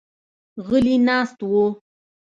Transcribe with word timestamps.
غلي 0.67 0.95
ناست 1.07 1.37
وو. 1.51 1.65